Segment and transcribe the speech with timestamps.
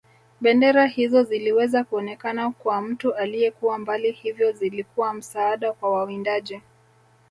[0.41, 6.61] Bendera hizo ziliweza kuonekana kwa mtu aliyekuwa mbali hivyo zilikuwa msaada kwa wawindaji